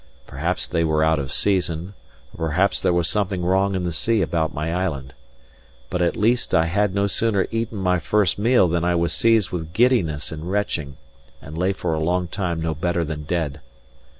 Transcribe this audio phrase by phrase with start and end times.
[0.25, 1.93] Perhaps they were out of season,
[2.35, 5.13] or perhaps there was something wrong in the sea about my island.
[5.91, 9.51] But at least I had no sooner eaten my first meal than I was seized
[9.51, 10.97] with giddiness and retching,
[11.39, 13.61] and lay for a long time no better than dead.